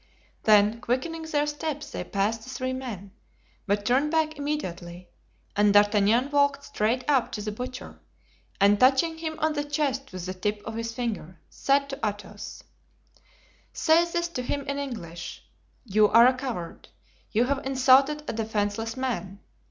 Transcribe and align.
Then 0.45 0.79
quickening 0.81 1.21
their 1.21 1.45
steps 1.45 1.91
they 1.91 2.03
passed 2.03 2.41
the 2.43 2.49
three 2.49 2.73
men, 2.73 3.11
but 3.67 3.85
turned 3.85 4.09
back 4.09 4.35
immediately, 4.35 5.09
and 5.55 5.71
D'Artagnan 5.75 6.31
walked 6.31 6.63
straight 6.63 7.05
up 7.07 7.31
to 7.33 7.41
the 7.43 7.51
butcher 7.51 7.99
and 8.59 8.79
touching 8.79 9.19
him 9.19 9.37
on 9.37 9.53
the 9.53 9.63
chest 9.63 10.11
with 10.11 10.25
the 10.25 10.33
tip 10.33 10.63
of 10.65 10.73
his 10.73 10.91
finger, 10.91 11.39
said 11.51 11.87
to 11.89 11.99
Athos: 12.03 12.63
"Say 13.73 14.03
this 14.05 14.27
to 14.29 14.41
him 14.41 14.61
in 14.65 14.79
English: 14.79 15.43
'You 15.85 16.09
are 16.09 16.25
a 16.25 16.33
coward. 16.33 16.87
You 17.31 17.43
have 17.43 17.63
insulted 17.63 18.23
a 18.27 18.33
defenseless 18.33 18.97
man. 18.97 19.39